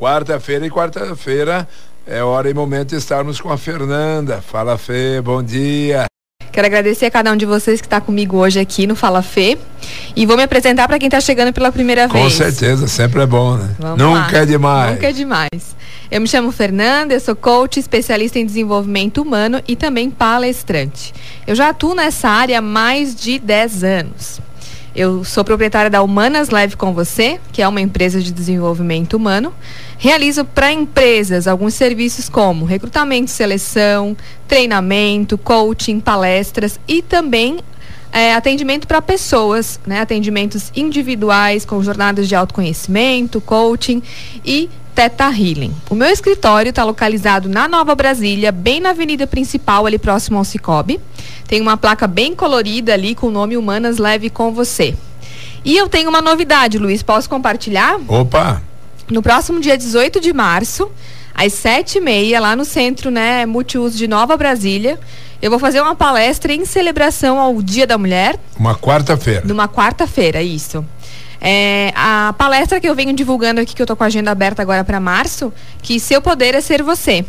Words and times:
quarta-feira 0.00 0.66
e 0.66 0.70
quarta-feira 0.70 1.68
é 2.06 2.22
hora 2.22 2.48
e 2.48 2.54
momento 2.54 2.88
de 2.88 2.96
estarmos 2.96 3.38
com 3.38 3.52
a 3.52 3.58
Fernanda. 3.58 4.40
Fala 4.40 4.78
Fê, 4.78 5.20
bom 5.20 5.42
dia. 5.42 6.06
Quero 6.50 6.66
agradecer 6.66 7.04
a 7.04 7.10
cada 7.10 7.30
um 7.30 7.36
de 7.36 7.44
vocês 7.44 7.82
que 7.82 7.86
está 7.86 8.00
comigo 8.00 8.38
hoje 8.38 8.58
aqui 8.58 8.86
no 8.86 8.96
Fala 8.96 9.20
Fê. 9.20 9.58
E 10.16 10.24
vou 10.24 10.38
me 10.38 10.42
apresentar 10.42 10.88
para 10.88 10.98
quem 10.98 11.06
está 11.06 11.20
chegando 11.20 11.52
pela 11.52 11.70
primeira 11.70 12.08
com 12.08 12.14
vez. 12.14 12.24
Com 12.24 12.30
certeza, 12.30 12.88
sempre 12.88 13.20
é 13.22 13.26
bom, 13.26 13.56
né? 13.56 13.68
Vamos 13.78 13.98
Nunca 13.98 14.32
lá. 14.32 14.42
é 14.42 14.46
demais. 14.46 14.94
Nunca 14.94 15.08
é 15.10 15.12
demais. 15.12 15.76
Eu 16.10 16.20
me 16.22 16.26
chamo 16.26 16.50
Fernanda, 16.50 17.14
eu 17.14 17.20
sou 17.20 17.36
coach, 17.36 17.78
especialista 17.78 18.38
em 18.38 18.46
desenvolvimento 18.46 19.20
humano 19.22 19.60
e 19.68 19.76
também 19.76 20.10
palestrante. 20.10 21.12
Eu 21.46 21.54
já 21.54 21.68
atuo 21.68 21.94
nessa 21.94 22.28
área 22.28 22.58
há 22.58 22.62
mais 22.62 23.14
de 23.14 23.38
10 23.38 23.84
anos. 23.84 24.40
Eu 25.00 25.24
sou 25.24 25.42
proprietária 25.42 25.88
da 25.88 26.02
Humanas 26.02 26.50
Leve 26.50 26.76
com 26.76 26.92
Você, 26.92 27.40
que 27.52 27.62
é 27.62 27.66
uma 27.66 27.80
empresa 27.80 28.20
de 28.20 28.30
desenvolvimento 28.30 29.14
humano. 29.14 29.50
Realizo 29.96 30.44
para 30.44 30.70
empresas 30.70 31.48
alguns 31.48 31.72
serviços 31.72 32.28
como 32.28 32.66
recrutamento, 32.66 33.30
seleção, 33.30 34.14
treinamento, 34.46 35.38
coaching, 35.38 36.00
palestras 36.00 36.78
e 36.86 37.00
também 37.00 37.60
é, 38.12 38.34
atendimento 38.34 38.86
para 38.86 39.00
pessoas, 39.00 39.80
né? 39.86 40.02
atendimentos 40.02 40.70
individuais 40.76 41.64
com 41.64 41.82
jornadas 41.82 42.28
de 42.28 42.34
autoconhecimento, 42.34 43.40
coaching 43.40 44.02
e 44.44 44.68
Teta 45.00 45.30
Healing. 45.30 45.74
O 45.88 45.94
meu 45.94 46.08
escritório 46.08 46.68
está 46.68 46.84
localizado 46.84 47.48
na 47.48 47.66
Nova 47.66 47.94
Brasília, 47.94 48.52
bem 48.52 48.80
na 48.80 48.90
avenida 48.90 49.26
principal, 49.26 49.86
ali 49.86 49.98
próximo 49.98 50.36
ao 50.36 50.44
Cicobi. 50.44 51.00
Tem 51.48 51.58
uma 51.58 51.78
placa 51.78 52.06
bem 52.06 52.34
colorida 52.34 52.92
ali 52.92 53.14
com 53.14 53.28
o 53.28 53.30
nome 53.30 53.56
Humanas 53.56 53.96
Leve 53.96 54.28
com 54.28 54.52
Você. 54.52 54.94
E 55.64 55.74
eu 55.74 55.88
tenho 55.88 56.10
uma 56.10 56.20
novidade, 56.20 56.76
Luiz, 56.76 57.02
posso 57.02 57.30
compartilhar? 57.30 57.98
Opa! 58.06 58.60
No 59.10 59.22
próximo 59.22 59.58
dia 59.58 59.74
18 59.74 60.20
de 60.20 60.34
março, 60.34 60.90
às 61.34 61.54
sete 61.54 61.96
e 61.96 62.00
meia, 62.02 62.38
lá 62.38 62.54
no 62.54 62.66
centro, 62.66 63.10
né, 63.10 63.46
multiuso 63.46 63.96
de 63.96 64.06
Nova 64.06 64.36
Brasília, 64.36 65.00
eu 65.42 65.50
vou 65.50 65.58
fazer 65.58 65.80
uma 65.80 65.94
palestra 65.94 66.52
em 66.52 66.64
celebração 66.64 67.38
ao 67.38 67.62
Dia 67.62 67.86
da 67.86 67.96
Mulher. 67.96 68.38
Uma 68.58 68.74
quarta-feira. 68.74 69.42
Numa 69.44 69.68
quarta-feira, 69.68 70.42
isso. 70.42 70.84
É, 71.40 71.92
a 71.96 72.34
palestra 72.36 72.78
que 72.78 72.88
eu 72.88 72.94
venho 72.94 73.14
divulgando 73.14 73.60
aqui, 73.60 73.74
que 73.74 73.80
eu 73.80 73.86
tô 73.86 73.96
com 73.96 74.04
a 74.04 74.08
agenda 74.08 74.30
aberta 74.30 74.60
agora 74.60 74.84
para 74.84 75.00
março, 75.00 75.52
que 75.82 75.98
seu 75.98 76.20
poder 76.20 76.54
é 76.54 76.60
ser 76.60 76.82
você. 76.82 77.24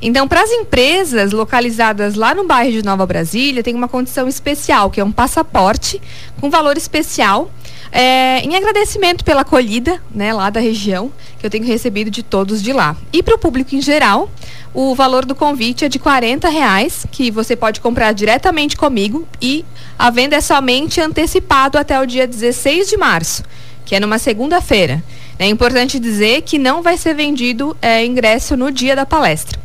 Então, 0.00 0.28
para 0.28 0.42
as 0.42 0.50
empresas 0.50 1.32
localizadas 1.32 2.14
lá 2.14 2.34
no 2.34 2.44
bairro 2.44 2.70
de 2.70 2.84
Nova 2.84 3.04
Brasília, 3.04 3.64
tem 3.64 3.74
uma 3.74 3.88
condição 3.88 4.28
especial, 4.28 4.90
que 4.90 5.00
é 5.00 5.04
um 5.04 5.10
passaporte 5.10 6.00
com 6.40 6.48
valor 6.48 6.76
especial, 6.76 7.50
é, 7.90 8.40
em 8.40 8.54
agradecimento 8.54 9.24
pela 9.24 9.40
acolhida, 9.40 10.00
né, 10.14 10.32
lá 10.32 10.50
da 10.50 10.60
região, 10.60 11.10
que 11.38 11.44
eu 11.44 11.50
tenho 11.50 11.64
recebido 11.64 12.10
de 12.10 12.22
todos 12.22 12.62
de 12.62 12.72
lá. 12.72 12.96
E 13.12 13.22
para 13.22 13.34
o 13.34 13.38
público 13.38 13.74
em 13.74 13.80
geral, 13.80 14.30
o 14.72 14.94
valor 14.94 15.24
do 15.24 15.34
convite 15.34 15.84
é 15.84 15.88
de 15.88 15.98
40 15.98 16.48
reais, 16.48 17.04
que 17.10 17.30
você 17.30 17.56
pode 17.56 17.80
comprar 17.80 18.12
diretamente 18.12 18.76
comigo 18.76 19.26
e 19.40 19.64
a 19.98 20.10
venda 20.10 20.36
é 20.36 20.40
somente 20.40 21.00
antecipado 21.00 21.76
até 21.76 21.98
o 22.00 22.06
dia 22.06 22.26
16 22.26 22.88
de 22.88 22.96
março, 22.96 23.42
que 23.84 23.96
é 23.96 24.00
numa 24.00 24.18
segunda-feira. 24.18 25.02
É 25.38 25.46
importante 25.46 25.98
dizer 25.98 26.42
que 26.42 26.58
não 26.58 26.82
vai 26.82 26.96
ser 26.96 27.14
vendido 27.14 27.76
é, 27.80 28.04
ingresso 28.04 28.56
no 28.56 28.70
dia 28.70 28.94
da 28.94 29.06
palestra. 29.06 29.58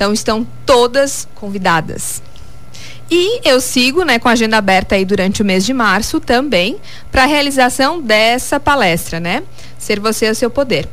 Então 0.00 0.14
estão 0.14 0.46
todas 0.64 1.28
convidadas. 1.34 2.22
E 3.10 3.46
eu 3.46 3.60
sigo 3.60 4.02
né, 4.02 4.18
com 4.18 4.30
a 4.30 4.32
agenda 4.32 4.56
aberta 4.56 4.94
aí 4.94 5.04
durante 5.04 5.42
o 5.42 5.44
mês 5.44 5.62
de 5.62 5.74
março 5.74 6.18
também 6.18 6.78
para 7.12 7.24
a 7.24 7.26
realização 7.26 8.00
dessa 8.00 8.58
palestra, 8.58 9.20
né? 9.20 9.42
Ser 9.78 10.00
você 10.00 10.30
o 10.30 10.34
seu 10.34 10.48
poder. 10.48 10.88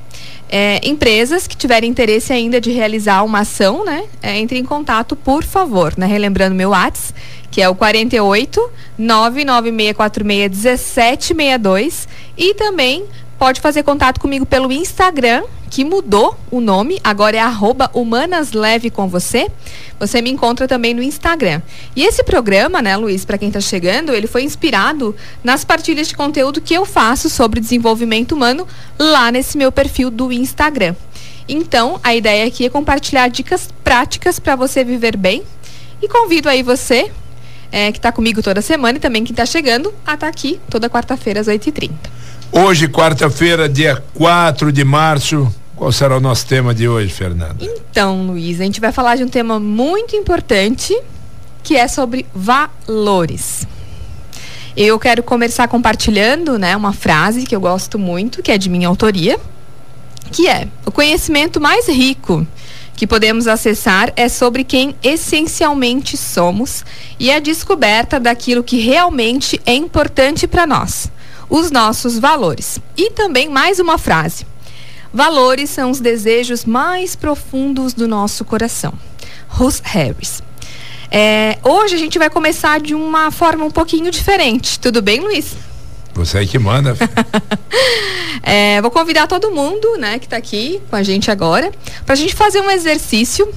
É, 0.50 0.82
empresas 0.84 1.48
que 1.48 1.56
tiverem 1.56 1.90
interesse 1.90 2.34
ainda 2.34 2.60
de 2.60 2.70
realizar 2.72 3.24
uma 3.24 3.40
ação, 3.40 3.86
né? 3.86 4.04
É, 4.22 4.38
entre 4.38 4.60
em 4.60 4.66
contato, 4.66 5.16
por 5.16 5.42
favor, 5.46 5.94
né? 5.96 6.06
Relembrando 6.06 6.54
meu 6.54 6.72
WhatsApp, 6.72 7.18
que 7.50 7.62
é 7.62 7.70
o 7.70 7.76
48 7.76 8.60
99646 8.98 10.82
1762 10.82 12.10
e 12.38 12.54
também 12.56 13.06
pode 13.38 13.62
fazer 13.62 13.84
contato 13.84 14.20
comigo 14.20 14.46
pelo 14.46 14.72
Instagram, 14.72 15.44
que 15.70 15.84
mudou 15.84 16.38
o 16.50 16.60
nome, 16.60 17.00
agora 17.04 17.38
é 17.38 17.40
arroba 17.40 17.90
Humanas 17.94 18.52
com 18.94 19.08
você. 19.08 19.50
Você 20.00 20.22
me 20.22 20.30
encontra 20.30 20.68
também 20.68 20.94
no 20.94 21.02
Instagram. 21.02 21.62
E 21.96 22.04
esse 22.04 22.24
programa, 22.24 22.82
né, 22.82 22.96
Luiz, 22.96 23.26
para 23.26 23.38
quem 23.38 23.50
está 23.50 23.60
chegando, 23.60 24.14
ele 24.14 24.28
foi 24.28 24.44
inspirado 24.44 25.16
nas 25.44 25.66
partilhas 25.66 26.08
de 26.08 26.16
conteúdo 26.16 26.62
que 26.62 26.74
eu 26.74 26.86
faço 26.86 27.30
sobre 27.30 27.60
desenvolvimento 27.60 28.34
humano 28.34 28.68
lá 28.98 29.32
nesse 29.32 29.58
meu 29.58 29.72
perfil 29.72 30.10
do 30.10 30.32
Instagram. 30.32 30.96
Então, 31.48 32.00
a 32.04 32.16
ideia 32.16 32.46
aqui 32.46 32.66
é 32.66 32.70
compartilhar 32.70 33.28
dicas 33.30 33.70
práticas 33.84 34.40
para 34.40 34.56
você 34.56 34.84
viver 34.84 35.16
bem. 35.16 35.44
E 36.02 36.08
convido 36.08 36.48
aí 36.48 36.62
você, 36.62 37.12
é, 37.72 37.92
que 37.92 37.98
está 37.98 38.12
comigo 38.12 38.42
toda 38.44 38.62
semana 38.62 38.98
e 38.98 39.02
também 39.02 39.24
que 39.24 39.32
está 39.32 39.46
chegando, 39.46 39.90
a 40.06 40.14
estar 40.14 40.18
tá 40.18 40.28
aqui 40.28 40.60
toda 40.70 40.90
quarta-feira 40.90 41.40
às 41.40 41.48
8h30. 41.48 42.17
Hoje, 42.52 42.88
quarta-feira, 42.88 43.68
dia 43.68 44.02
4 44.14 44.72
de 44.72 44.84
março. 44.84 45.54
Qual 45.76 45.92
será 45.92 46.18
o 46.18 46.20
nosso 46.20 46.48
tema 46.48 46.74
de 46.74 46.88
hoje, 46.88 47.14
Fernanda? 47.14 47.58
Então, 47.60 48.26
Luiz, 48.26 48.60
a 48.60 48.64
gente 48.64 48.80
vai 48.80 48.92
falar 48.92 49.16
de 49.16 49.24
um 49.24 49.28
tema 49.28 49.60
muito 49.60 50.16
importante, 50.16 50.98
que 51.62 51.76
é 51.76 51.88
sobre 51.88 52.26
valores. 52.34 53.68
Eu 54.76 54.98
quero 54.98 55.22
começar 55.22 55.68
compartilhando, 55.68 56.58
né, 56.58 56.76
uma 56.76 56.94
frase 56.94 57.46
que 57.46 57.56
eu 57.56 57.60
gosto 57.60 58.00
muito, 58.00 58.42
que 58.42 58.52
é 58.52 58.58
de 58.58 58.70
minha 58.70 58.88
autoria, 58.88 59.40
que 60.32 60.48
é: 60.48 60.68
o 60.86 60.92
conhecimento 60.92 61.60
mais 61.60 61.88
rico 61.88 62.48
que 62.96 63.06
podemos 63.06 63.48
acessar 63.48 64.12
é 64.16 64.28
sobre 64.28 64.64
quem 64.64 64.96
essencialmente 65.04 66.18
somos 66.18 66.84
e 67.20 67.32
a 67.32 67.40
descoberta 67.40 68.20
daquilo 68.20 68.64
que 68.64 68.80
realmente 68.80 69.62
é 69.66 69.76
importante 69.76 70.48
para 70.48 70.66
nós 70.66 71.12
os 71.50 71.72
nossos 71.72 72.20
valores. 72.20 72.80
E 72.96 73.12
também 73.12 73.50
mais 73.50 73.80
uma 73.80 73.98
frase. 73.98 74.46
Valores 75.14 75.70
são 75.70 75.90
os 75.90 76.00
desejos 76.00 76.66
mais 76.66 77.16
profundos 77.16 77.94
do 77.94 78.08
nosso 78.08 78.44
coração. 78.44 78.94
Russ 79.48 79.82
Harris. 79.84 80.44
É, 81.10 81.58
hoje 81.64 81.96
a 81.96 81.98
gente 81.98 82.20
vai 82.20 82.30
começar 82.30 82.80
de 82.80 82.94
uma 82.94 83.32
forma 83.32 83.64
um 83.64 83.72
pouquinho 83.72 84.12
diferente. 84.12 84.80
Tudo 84.80 85.02
bem, 85.02 85.22
Luiz? 85.22 85.56
Você 86.14 86.40
aí 86.40 86.48
que 86.48 86.60
manda. 86.60 86.98
é, 88.44 88.82
vou 88.82 88.92
convidar 88.92 89.28
todo 89.28 89.52
mundo, 89.52 89.98
né, 89.98 90.20
que 90.20 90.26
está 90.26 90.36
aqui 90.36 90.82
com 90.90 90.96
a 90.96 91.04
gente 91.04 91.32
agora, 91.32 91.72
para 92.06 92.14
a 92.14 92.18
gente 92.18 92.36
fazer 92.36 92.60
um 92.60 92.70
exercício 92.70 93.48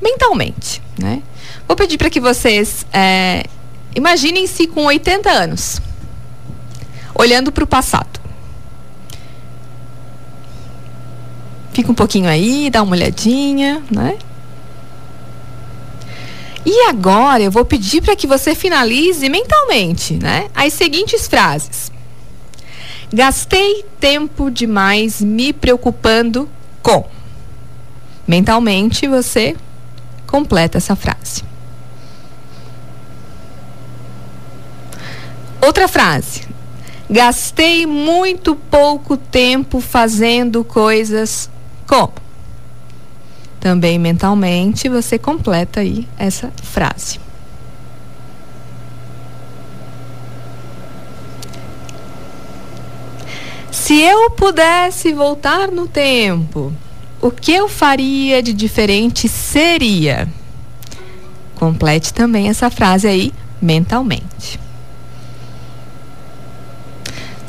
mentalmente, 0.00 0.82
né? 0.98 1.22
Vou 1.66 1.76
pedir 1.76 1.96
para 1.96 2.10
que 2.10 2.20
vocês 2.20 2.86
é, 2.92 3.44
imaginem-se 3.94 4.66
com 4.66 4.84
80 4.84 5.30
anos 5.30 5.80
olhando 7.14 7.52
para 7.52 7.64
o 7.64 7.66
passado. 7.66 8.20
Fica 11.72 11.90
um 11.90 11.94
pouquinho 11.94 12.28
aí, 12.28 12.68
dá 12.70 12.82
uma 12.82 12.92
olhadinha, 12.92 13.82
né? 13.90 14.18
E 16.64 16.88
agora 16.88 17.42
eu 17.42 17.50
vou 17.50 17.64
pedir 17.64 18.02
para 18.02 18.14
que 18.14 18.26
você 18.26 18.54
finalize 18.54 19.28
mentalmente, 19.28 20.14
né? 20.14 20.48
As 20.54 20.72
seguintes 20.72 21.26
frases. 21.26 21.90
Gastei 23.12 23.84
tempo 23.98 24.50
demais 24.50 25.20
me 25.20 25.52
preocupando 25.52 26.48
com. 26.82 27.06
Mentalmente 28.26 29.08
você 29.08 29.56
completa 30.26 30.78
essa 30.78 30.94
frase. 30.94 31.42
Outra 35.60 35.86
frase. 35.88 36.51
Gastei 37.12 37.84
muito 37.84 38.56
pouco 38.56 39.18
tempo 39.18 39.82
fazendo 39.82 40.64
coisas 40.64 41.50
como? 41.86 42.14
Também 43.60 43.98
mentalmente 43.98 44.88
você 44.88 45.18
completa 45.18 45.80
aí 45.80 46.08
essa 46.18 46.50
frase. 46.62 47.20
Se 53.70 54.00
eu 54.00 54.30
pudesse 54.30 55.12
voltar 55.12 55.70
no 55.70 55.86
tempo, 55.86 56.72
o 57.20 57.30
que 57.30 57.52
eu 57.52 57.68
faria 57.68 58.42
de 58.42 58.54
diferente 58.54 59.28
seria? 59.28 60.26
Complete 61.56 62.14
também 62.14 62.48
essa 62.48 62.70
frase 62.70 63.06
aí 63.06 63.34
mentalmente. 63.60 64.58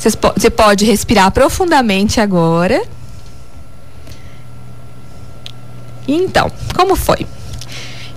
Você 0.10 0.50
pode 0.50 0.84
respirar 0.86 1.32
profundamente 1.32 2.20
agora. 2.20 2.84
Então, 6.08 6.52
como 6.76 6.96
foi? 6.96 7.26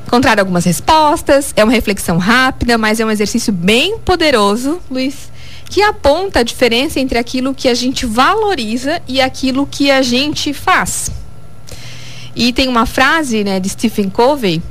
Encontrar 0.06 0.38
algumas 0.38 0.64
respostas, 0.64 1.52
é 1.56 1.62
uma 1.62 1.72
reflexão 1.72 2.18
rápida, 2.18 2.76
mas 2.76 2.98
é 2.98 3.04
um 3.04 3.10
exercício 3.10 3.52
bem 3.52 3.98
poderoso, 3.98 4.80
Luiz, 4.90 5.30
que 5.68 5.82
aponta 5.82 6.40
a 6.40 6.42
diferença 6.42 6.98
entre 6.98 7.18
aquilo 7.18 7.54
que 7.54 7.68
a 7.68 7.74
gente 7.74 8.06
valoriza 8.06 9.00
e 9.06 9.20
aquilo 9.20 9.66
que 9.66 9.90
a 9.90 10.02
gente 10.02 10.52
faz. 10.52 11.10
E 12.34 12.52
tem 12.52 12.68
uma 12.68 12.86
frase 12.86 13.42
né, 13.44 13.58
de 13.58 13.68
Stephen 13.68 14.10
Covey, 14.10 14.62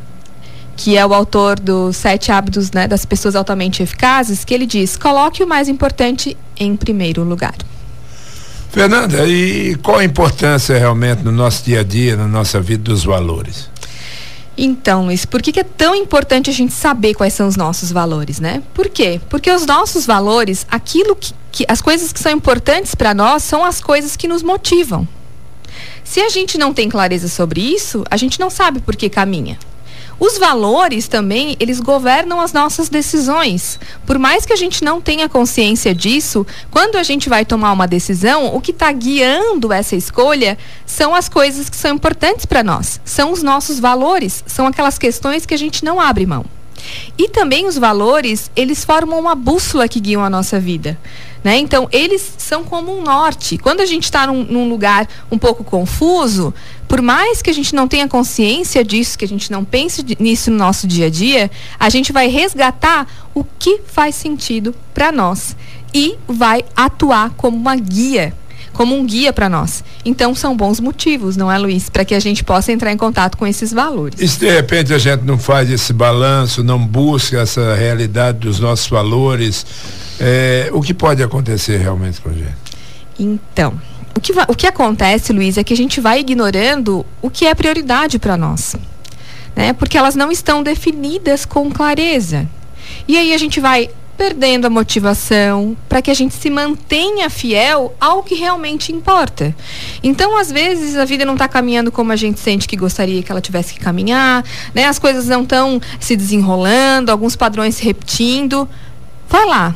que 0.76 0.98
é 0.98 1.06
o 1.06 1.14
autor 1.14 1.60
dos 1.60 1.98
Sete 1.98 2.32
Hábitos 2.32 2.72
né, 2.72 2.88
das 2.88 3.06
Pessoas 3.06 3.36
Altamente 3.36 3.82
Eficazes, 3.82 4.44
que 4.44 4.54
ele 4.54 4.66
diz: 4.66 4.98
coloque 4.98 5.44
o 5.44 5.48
mais 5.48 5.68
importante 5.68 6.38
em 6.58 6.76
primeiro 6.76 7.24
lugar. 7.24 7.56
Fernanda, 8.70 9.26
e 9.26 9.76
qual 9.76 10.00
a 10.00 10.04
importância 10.04 10.78
realmente 10.78 11.24
no 11.24 11.32
nosso 11.32 11.64
dia 11.64 11.80
a 11.80 11.84
dia, 11.84 12.18
na 12.18 12.28
nossa 12.28 12.60
vida 12.60 12.84
dos 12.84 13.06
valores? 13.06 13.70
Então, 14.58 15.06
Luiz, 15.06 15.26
por 15.26 15.42
que, 15.42 15.52
que, 15.52 15.60
é 15.60 15.64
tão 15.64 15.94
importante 15.96 16.50
a 16.50 16.54
gente 16.54 16.74
saber 16.74 17.14
quais 17.14 17.34
são 17.34 17.48
os 17.48 17.58
nossos 17.58 17.92
valores, 17.92 18.40
né? 18.40 18.64
Por 18.74 18.90
quê? 18.90 19.20
Porque 19.30 19.52
os 19.52 19.66
nossos 19.66 20.06
valores, 20.06 20.66
aquilo 20.70 21.16
que, 21.16 21.34
que 21.52 21.66
as 21.68 21.82
coisas 21.82 22.14
que 22.14 22.20
são 22.20 22.32
importantes 22.32 22.96
para 22.96 23.14
nós 23.14 23.44
são 23.44 23.66
as 23.66 23.82
coisas 23.82 24.16
que 24.16 24.28
nos 24.28 24.44
motivam. 24.44 25.08
Se 26.04 26.22
a 26.22 26.30
gente 26.30 26.58
não 26.58 26.74
tem 26.74 26.88
clareza 26.88 27.28
sobre 27.28 27.62
isso, 27.62 28.04
a 28.10 28.16
gente 28.16 28.40
não 28.40 28.50
sabe 28.50 28.80
por 28.80 28.96
que 28.96 29.10
caminha. 29.10 29.58
Os 30.20 30.38
valores 30.38 31.08
também, 31.08 31.58
eles 31.60 31.80
governam 31.80 32.40
as 32.40 32.54
nossas 32.54 32.88
decisões. 32.88 33.80
Por 34.06 34.18
mais 34.18 34.46
que 34.46 34.54
a 34.54 34.56
gente 34.56 34.84
não 34.84 35.02
tenha 35.02 35.28
consciência 35.28 35.94
disso, 35.94 36.46
quando 36.72 36.96
a 36.96 37.04
gente 37.04 37.28
vai 37.28 37.44
tomar 37.44 37.72
uma 37.74 37.88
decisão, 37.88 38.56
o 38.56 38.62
que 38.62 38.72
está 38.72 38.92
guiando 38.92 39.74
essa 39.74 39.96
escolha 39.96 40.58
são 40.86 41.14
as 41.14 41.28
coisas 41.28 41.70
que 41.70 41.76
são 41.76 41.96
importantes 41.96 42.46
para 42.46 42.64
nós. 42.64 43.02
São 43.04 43.32
os 43.32 43.44
nossos 43.44 43.80
valores, 43.80 44.44
são 44.48 44.66
aquelas 44.68 44.98
questões 44.98 45.46
que 45.46 45.54
a 45.54 45.58
gente 45.58 45.84
não 45.84 46.00
abre 46.00 46.26
mão. 46.26 46.46
E 47.18 47.30
também 47.30 47.66
os 47.68 47.78
valores, 47.78 48.50
eles 48.56 48.86
formam 48.86 49.20
uma 49.20 49.36
bússola 49.36 49.88
que 49.88 50.00
guiam 50.00 50.24
a 50.24 50.30
nossa 50.30 50.60
vida. 50.60 50.98
Né? 51.46 51.60
Então, 51.60 51.88
eles 51.92 52.34
são 52.40 52.64
como 52.64 52.92
um 52.92 53.04
norte. 53.04 53.56
Quando 53.60 53.80
a 53.80 53.86
gente 53.86 54.06
está 54.06 54.26
num, 54.26 54.44
num, 54.44 54.68
lugar 54.68 55.08
um 55.32 55.38
pouco 55.38 55.64
confuso, 55.64 56.52
por 56.88 57.04
mais 57.04 57.40
que 57.40 57.52
a 57.52 57.54
gente 57.54 57.76
não 57.76 57.88
tenha 57.88 58.08
consciência 58.08 58.84
disso, 58.84 59.16
que 59.16 59.26
a 59.26 59.28
gente 59.28 59.52
não 59.52 59.64
pense 59.64 60.04
nisso 60.20 60.50
no 60.50 60.58
nosso 60.58 60.88
dia 60.88 61.06
a 61.06 61.10
dia, 61.10 61.52
a 61.80 61.88
gente 61.88 62.12
vai 62.12 62.28
resgatar 62.30 63.06
o 63.32 63.44
que 63.44 63.82
faz 63.86 64.16
sentido 64.16 64.74
para 64.92 65.12
nós 65.12 65.56
e 65.94 66.16
vai 66.28 66.66
atuar 66.76 67.30
como 67.38 67.56
uma 67.56 67.76
guia 67.76 68.34
como 68.76 68.96
um 68.96 69.06
guia 69.06 69.34
para 69.34 69.50
nós. 69.50 69.84
Então 70.04 70.36
são 70.36 70.56
bons 70.56 70.80
motivos, 70.80 71.36
não 71.36 71.52
é, 71.52 71.58
Luiz, 71.58 71.90
para 71.90 72.06
que 72.06 72.14
a 72.14 72.20
gente 72.20 72.44
possa 72.44 72.72
entrar 72.72 72.92
em 72.92 72.98
contato 72.98 73.38
com 73.38 73.48
esses 73.48 73.72
valores. 73.72 74.20
E 74.22 74.28
se 74.28 74.40
de 74.40 74.50
repente 74.50 74.94
a 74.94 74.98
gente 74.98 75.24
não 75.24 75.40
faz 75.40 75.72
esse 75.72 75.94
balanço, 75.94 76.64
não 76.64 76.78
busca 76.78 77.40
essa 77.40 77.74
realidade 77.74 78.40
dos 78.40 78.60
nossos 78.60 78.88
valores, 78.88 79.66
é, 80.20 80.70
o 80.74 80.82
que 80.82 80.94
pode 80.94 81.24
acontecer 81.24 81.78
realmente 81.78 82.20
com 82.22 82.30
a 82.30 82.34
gente? 82.34 82.56
Então, 83.18 83.80
o 84.16 84.20
que, 84.20 84.34
o 84.48 84.56
que 84.56 84.68
acontece, 84.68 85.32
Luiz, 85.32 85.58
é 85.58 85.64
que 85.64 85.74
a 85.74 85.78
gente 85.78 86.02
vai 86.02 86.20
ignorando 86.20 87.06
o 87.22 87.30
que 87.30 87.46
é 87.46 87.56
prioridade 87.56 88.20
para 88.20 88.36
nós. 88.36 88.76
Né? 89.56 89.72
Porque 89.72 89.98
elas 89.98 90.16
não 90.16 90.32
estão 90.32 90.62
definidas 90.62 91.46
com 91.46 91.72
clareza. 91.72 92.46
E 93.08 93.18
aí 93.18 93.34
a 93.34 93.38
gente 93.38 93.60
vai 93.60 93.90
perdendo 94.18 94.66
a 94.66 94.70
motivação 94.70 95.76
para 95.88 96.02
que 96.02 96.10
a 96.10 96.14
gente 96.14 96.34
se 96.34 96.50
mantenha 96.50 97.30
fiel 97.30 97.96
ao 98.00 98.24
que 98.24 98.36
realmente 98.36 98.92
importa. 98.92 99.56
Então, 100.04 100.38
às 100.38 100.52
vezes, 100.52 100.96
a 100.96 101.06
vida 101.06 101.26
não 101.26 101.34
está 101.34 101.48
caminhando 101.48 101.92
como 101.92 102.12
a 102.12 102.16
gente 102.16 102.40
sente 102.40 102.68
que 102.68 102.76
gostaria 102.76 103.22
que 103.22 103.32
ela 103.32 103.42
tivesse 103.42 103.74
que 103.74 103.80
caminhar, 103.80 104.44
né? 104.74 104.86
As 104.86 105.00
coisas 105.00 105.28
não 105.28 105.44
estão 105.44 105.82
se 106.00 106.16
desenrolando, 106.16 107.12
alguns 107.12 107.36
padrões 107.36 107.76
se 107.76 107.84
repetindo. 107.84 108.68
Vai 109.28 109.46
lá, 109.46 109.76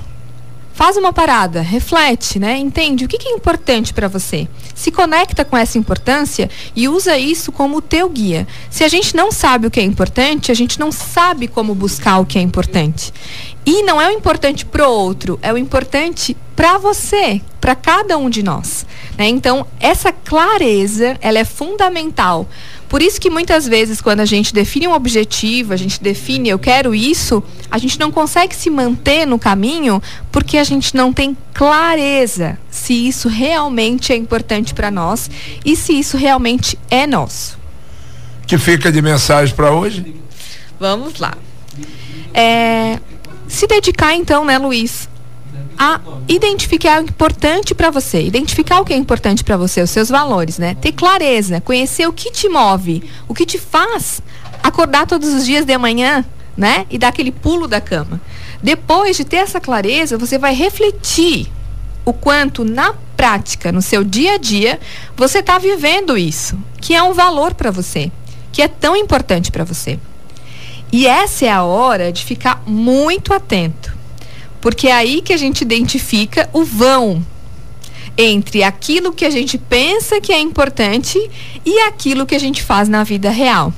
faz 0.79 0.95
uma 0.95 1.11
parada, 1.11 1.59
reflete, 1.59 2.39
né? 2.39 2.57
Entende 2.57 3.03
o 3.03 3.07
que, 3.09 3.17
que 3.17 3.27
é 3.27 3.31
importante 3.33 3.93
para 3.93 4.07
você. 4.07 4.47
Se 4.73 4.89
conecta 4.89 5.43
com 5.43 5.57
essa 5.57 5.77
importância 5.77 6.49
e 6.73 6.87
usa 6.87 7.17
isso 7.17 7.51
como 7.51 7.75
o 7.75 7.81
teu 7.81 8.09
guia. 8.09 8.47
Se 8.69 8.85
a 8.85 8.87
gente 8.87 9.13
não 9.13 9.29
sabe 9.29 9.67
o 9.67 9.71
que 9.71 9.81
é 9.81 9.83
importante, 9.83 10.53
a 10.53 10.55
gente 10.55 10.79
não 10.79 10.89
sabe 10.89 11.49
como 11.49 11.75
buscar 11.75 12.19
o 12.19 12.25
que 12.25 12.39
é 12.39 12.41
importante. 12.41 13.11
E 13.65 13.83
não 13.83 14.01
é 14.01 14.07
o 14.07 14.11
importante 14.11 14.65
para 14.65 14.87
o 14.87 14.91
outro, 14.91 15.39
é 15.41 15.53
o 15.53 15.57
importante 15.57 16.35
para 16.55 16.77
você, 16.77 17.41
para 17.61 17.75
cada 17.75 18.17
um 18.17 18.29
de 18.29 18.41
nós. 18.41 18.85
Né? 19.17 19.27
Então, 19.27 19.65
essa 19.79 20.11
clareza, 20.11 21.17
ela 21.21 21.39
é 21.39 21.45
fundamental 21.45 22.47
por 22.89 23.03
isso 23.03 23.21
que 23.21 23.29
muitas 23.29 23.67
vezes, 23.67 24.01
quando 24.01 24.19
a 24.21 24.25
gente 24.25 24.51
define 24.51 24.87
um 24.87 24.93
objetivo, 24.93 25.73
a 25.73 25.77
gente 25.77 26.01
define 26.01 26.49
eu 26.49 26.57
quero 26.57 26.95
isso, 26.95 27.43
a 27.69 27.77
gente 27.77 27.99
não 27.99 28.11
consegue 28.11 28.55
se 28.55 28.67
manter 28.67 29.27
no 29.27 29.37
caminho 29.37 30.01
porque 30.31 30.57
a 30.57 30.63
gente 30.63 30.95
não 30.95 31.13
tem 31.13 31.37
clareza 31.53 32.57
se 32.71 33.07
isso 33.07 33.29
realmente 33.29 34.11
é 34.11 34.15
importante 34.15 34.73
para 34.73 34.89
nós 34.89 35.29
e 35.63 35.75
se 35.75 35.99
isso 35.99 36.17
realmente 36.17 36.79
é 36.89 37.05
nosso. 37.05 37.59
Que 38.47 38.57
fica 38.57 38.91
de 38.91 39.03
mensagem 39.03 39.55
para 39.55 39.71
hoje? 39.71 40.15
Vamos 40.79 41.19
lá. 41.19 41.37
É, 42.33 42.97
se 43.59 43.67
dedicar 43.67 44.15
então, 44.15 44.45
né, 44.45 44.57
Luiz, 44.57 45.09
a 45.77 45.99
identificar 46.29 47.01
o 47.01 47.03
importante 47.03 47.75
para 47.75 47.89
você, 47.89 48.21
identificar 48.21 48.79
o 48.79 48.85
que 48.85 48.93
é 48.93 48.95
importante 48.95 49.43
para 49.43 49.57
você, 49.57 49.81
os 49.81 49.89
seus 49.89 50.07
valores, 50.07 50.57
né? 50.57 50.75
Ter 50.75 50.93
clareza, 50.93 51.59
conhecer 51.59 52.07
o 52.07 52.13
que 52.13 52.31
te 52.31 52.47
move, 52.47 53.03
o 53.27 53.33
que 53.33 53.45
te 53.45 53.57
faz 53.57 54.21
acordar 54.63 55.05
todos 55.05 55.33
os 55.33 55.45
dias 55.45 55.65
de 55.65 55.77
manhã, 55.77 56.23
né? 56.55 56.85
E 56.89 56.97
dar 56.97 57.09
aquele 57.09 57.31
pulo 57.33 57.67
da 57.67 57.81
cama. 57.81 58.21
Depois 58.63 59.17
de 59.17 59.25
ter 59.25 59.37
essa 59.37 59.59
clareza, 59.59 60.17
você 60.17 60.37
vai 60.37 60.53
refletir 60.53 61.51
o 62.05 62.13
quanto 62.13 62.63
na 62.63 62.93
prática, 63.17 63.73
no 63.73 63.81
seu 63.81 64.05
dia 64.05 64.35
a 64.35 64.37
dia, 64.37 64.79
você 65.17 65.39
está 65.39 65.57
vivendo 65.57 66.17
isso, 66.17 66.57
que 66.79 66.95
é 66.95 67.03
um 67.03 67.13
valor 67.13 67.53
para 67.53 67.71
você, 67.71 68.09
que 68.53 68.61
é 68.61 68.69
tão 68.69 68.95
importante 68.95 69.51
para 69.51 69.65
você. 69.65 69.99
E 70.91 71.05
essa 71.05 71.45
é 71.45 71.51
a 71.51 71.63
hora 71.63 72.11
de 72.11 72.23
ficar 72.23 72.63
muito 72.65 73.33
atento 73.33 73.99
porque 74.61 74.87
é 74.87 74.93
aí 74.93 75.21
que 75.21 75.33
a 75.33 75.37
gente 75.37 75.61
identifica 75.61 76.49
o 76.53 76.63
vão 76.63 77.25
entre 78.17 78.63
aquilo 78.63 79.13
que 79.13 79.23
a 79.23 79.29
gente 79.29 79.57
pensa 79.57 80.19
que 80.19 80.33
é 80.33 80.39
importante 80.39 81.17
e 81.65 81.79
aquilo 81.79 82.25
que 82.25 82.35
a 82.35 82.39
gente 82.39 82.61
faz 82.61 82.89
na 82.89 83.03
vida 83.03 83.29
real. 83.29 83.73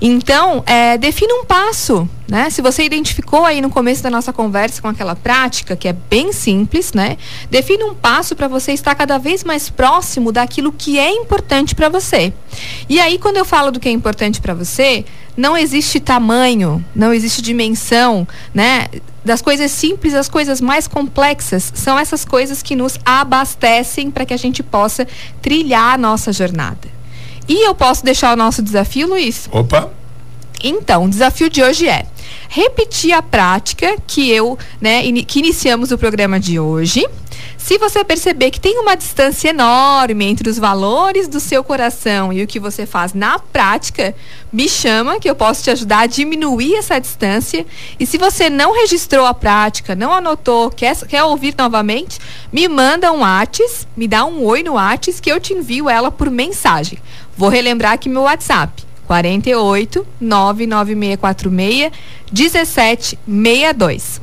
Então, 0.00 0.62
é, 0.66 0.98
defina 0.98 1.32
um 1.34 1.44
passo, 1.44 2.08
né? 2.34 2.50
Se 2.50 2.60
você 2.60 2.82
identificou 2.82 3.44
aí 3.44 3.60
no 3.60 3.70
começo 3.70 4.02
da 4.02 4.10
nossa 4.10 4.32
conversa 4.32 4.82
com 4.82 4.88
aquela 4.88 5.14
prática, 5.14 5.76
que 5.76 5.86
é 5.86 5.92
bem 5.92 6.32
simples, 6.32 6.92
né? 6.92 7.16
Defina 7.48 7.86
um 7.86 7.94
passo 7.94 8.34
para 8.34 8.48
você 8.48 8.72
estar 8.72 8.92
cada 8.96 9.18
vez 9.18 9.44
mais 9.44 9.70
próximo 9.70 10.32
daquilo 10.32 10.72
que 10.72 10.98
é 10.98 11.12
importante 11.12 11.76
para 11.76 11.88
você. 11.88 12.32
E 12.88 12.98
aí, 12.98 13.20
quando 13.20 13.36
eu 13.36 13.44
falo 13.44 13.70
do 13.70 13.78
que 13.78 13.88
é 13.88 13.92
importante 13.92 14.40
para 14.40 14.52
você, 14.52 15.04
não 15.36 15.56
existe 15.56 16.00
tamanho, 16.00 16.84
não 16.92 17.14
existe 17.14 17.40
dimensão, 17.40 18.26
né? 18.52 18.88
Das 19.24 19.40
coisas 19.40 19.70
simples 19.70 20.12
às 20.12 20.28
coisas 20.28 20.60
mais 20.60 20.88
complexas, 20.88 21.70
são 21.72 21.96
essas 21.96 22.24
coisas 22.24 22.64
que 22.64 22.74
nos 22.74 22.98
abastecem 23.04 24.10
para 24.10 24.26
que 24.26 24.34
a 24.34 24.36
gente 24.36 24.60
possa 24.60 25.06
trilhar 25.40 25.94
a 25.94 25.98
nossa 25.98 26.32
jornada. 26.32 26.88
E 27.46 27.64
eu 27.64 27.76
posso 27.76 28.04
deixar 28.04 28.32
o 28.32 28.36
nosso 28.36 28.60
desafio, 28.60 29.06
Luiz? 29.06 29.48
Opa! 29.52 30.03
Então, 30.62 31.04
o 31.04 31.08
desafio 31.08 31.50
de 31.50 31.62
hoje 31.62 31.88
é 31.88 32.06
repetir 32.48 33.12
a 33.12 33.22
prática 33.22 33.96
que 34.06 34.30
eu, 34.30 34.58
né, 34.80 35.04
in, 35.04 35.24
que 35.24 35.38
iniciamos 35.38 35.90
o 35.90 35.98
programa 35.98 36.38
de 36.38 36.58
hoje. 36.58 37.04
Se 37.58 37.78
você 37.78 38.04
perceber 38.04 38.50
que 38.50 38.60
tem 38.60 38.78
uma 38.78 38.94
distância 38.94 39.48
enorme 39.48 40.26
entre 40.26 40.50
os 40.50 40.58
valores 40.58 41.26
do 41.26 41.40
seu 41.40 41.64
coração 41.64 42.30
e 42.30 42.42
o 42.42 42.46
que 42.46 42.60
você 42.60 42.84
faz 42.84 43.14
na 43.14 43.38
prática, 43.38 44.14
me 44.52 44.68
chama 44.68 45.18
que 45.18 45.28
eu 45.28 45.34
posso 45.34 45.64
te 45.64 45.70
ajudar 45.70 46.00
a 46.00 46.06
diminuir 46.06 46.74
essa 46.74 46.98
distância. 47.00 47.64
E 47.98 48.04
se 48.04 48.18
você 48.18 48.50
não 48.50 48.74
registrou 48.74 49.24
a 49.24 49.32
prática, 49.32 49.94
não 49.94 50.12
anotou, 50.12 50.70
quer, 50.70 50.94
quer 51.06 51.24
ouvir 51.24 51.54
novamente, 51.56 52.18
me 52.52 52.68
manda 52.68 53.10
um 53.10 53.20
WhatsApp, 53.20 53.86
me 53.96 54.06
dá 54.06 54.26
um 54.26 54.44
oi 54.44 54.62
no 54.62 54.74
WhatsApp 54.74 55.22
que 55.22 55.32
eu 55.32 55.40
te 55.40 55.54
envio 55.54 55.88
ela 55.88 56.10
por 56.10 56.30
mensagem. 56.30 56.98
Vou 57.34 57.48
relembrar 57.48 57.94
aqui 57.94 58.10
meu 58.10 58.22
WhatsApp. 58.22 58.84
48 59.06 60.06
99646 60.20 61.92
1762. 62.32 64.20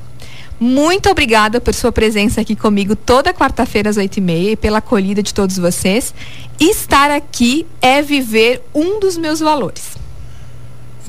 Muito 0.59 1.09
obrigada 1.09 1.59
por 1.59 1.73
sua 1.73 1.91
presença 1.91 2.41
aqui 2.41 2.55
comigo 2.55 2.95
toda 2.95 3.33
quarta-feira 3.33 3.89
às 3.89 3.97
oito 3.97 4.17
e 4.17 4.21
meia 4.21 4.51
e 4.51 4.55
pela 4.55 4.77
acolhida 4.77 5.23
de 5.23 5.33
todos 5.33 5.57
vocês. 5.57 6.13
Estar 6.59 7.09
aqui 7.09 7.65
é 7.81 8.01
viver 8.01 8.61
um 8.73 9.00
dos 9.00 9.17
meus 9.17 9.39
valores. 9.39 9.97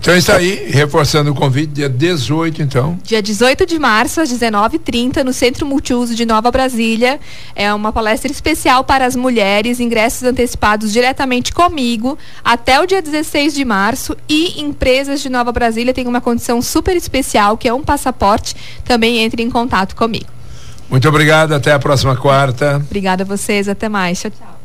Então 0.02 0.16
isso 0.16 0.32
aí, 0.32 0.68
reforçando 0.68 1.30
o 1.30 1.34
convite, 1.34 1.74
dia 1.74 1.88
18 1.88 2.60
então. 2.60 2.98
Dia 3.04 3.22
18 3.22 3.64
de 3.64 3.78
março, 3.78 4.20
às 4.20 4.32
19h30, 4.32 5.22
no 5.22 5.32
Centro 5.32 5.64
Multiuso 5.64 6.16
de 6.16 6.26
Nova 6.26 6.50
Brasília. 6.50 7.20
É 7.54 7.72
uma 7.72 7.92
palestra 7.92 8.28
especial 8.32 8.82
para 8.82 9.06
as 9.06 9.14
mulheres, 9.14 9.78
ingressos 9.78 10.24
antecipados 10.24 10.92
diretamente 10.92 11.52
comigo 11.52 12.18
até 12.44 12.80
o 12.80 12.86
dia 12.86 13.00
16 13.00 13.54
de 13.54 13.64
março. 13.64 14.16
E 14.28 14.60
empresas 14.60 15.20
de 15.20 15.28
Nova 15.28 15.52
Brasília 15.52 15.94
têm 15.94 16.08
uma 16.08 16.20
condição 16.20 16.60
super 16.60 16.96
especial, 16.96 17.56
que 17.56 17.68
é 17.68 17.72
um 17.72 17.84
passaporte. 17.84 18.56
Também 18.84 19.18
entre 19.18 19.40
em 19.40 19.48
contato 19.48 19.94
comigo. 19.94 20.26
Muito 20.90 21.08
obrigado, 21.08 21.52
até 21.52 21.72
a 21.72 21.78
próxima 21.78 22.16
quarta. 22.16 22.82
Obrigada 22.84 23.22
a 23.22 23.26
vocês, 23.26 23.68
até 23.68 23.88
mais. 23.88 24.20
Tchau, 24.20 24.32
tchau. 24.32 24.61